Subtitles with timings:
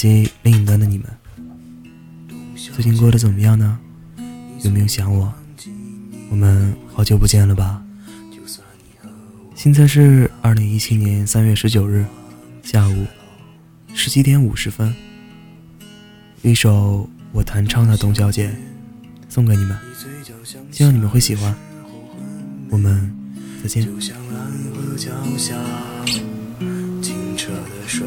[0.00, 1.06] 机另一端的你们，
[2.72, 3.78] 最近过得怎么样呢？
[4.62, 5.30] 有没有想我？
[6.30, 7.82] 我们好久不见了吧？
[9.54, 12.06] 现在是二零一七年三月十九日
[12.62, 13.04] 下午
[13.92, 14.94] 十七点五十分，
[16.40, 18.48] 一首我弹唱的《董小姐》
[19.28, 19.78] 送给你们，
[20.70, 21.54] 希望你们会喜欢。
[22.70, 23.14] 我们
[23.62, 23.86] 再见。
[27.02, 28.06] 清澈的水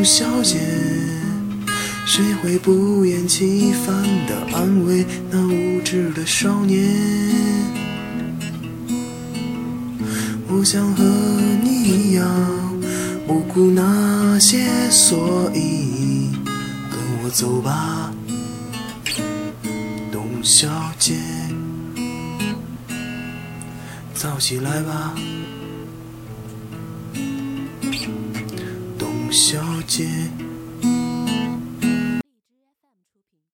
[0.00, 0.56] 董小姐，
[2.06, 3.94] 谁会不厌其烦
[4.26, 6.88] 地安慰那无知的少年？
[10.48, 12.26] 我想和你一样，
[13.26, 16.30] 不顾那些，所以
[16.90, 18.10] 跟我走吧，
[20.10, 20.66] 董小
[20.98, 21.14] 姐，
[24.14, 25.14] 早起来吧。
[29.30, 30.39] 小姐。